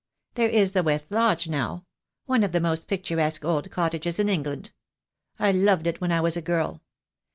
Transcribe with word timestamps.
There 0.33 0.49
is 0.49 0.71
the 0.71 0.81
West 0.81 1.11
Lodge, 1.11 1.47
now— 1.47 1.85
one 2.25 2.43
of 2.43 2.53
the 2.53 2.59
most 2.59 2.87
picturesque 2.87 3.45
old 3.45 3.69
cottages 3.69 4.19
in 4.19 4.29
England. 4.29 4.71
I 5.37 5.51
loved 5.51 5.85
it 5.85 6.01
when 6.01 6.11
I 6.11 6.21
was 6.21 6.35
a 6.35 6.41
girl. 6.41 6.81